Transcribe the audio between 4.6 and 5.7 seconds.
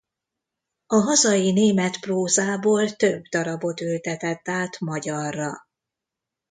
magyarra.